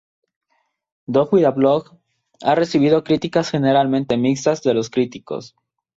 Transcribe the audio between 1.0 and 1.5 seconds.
Dog with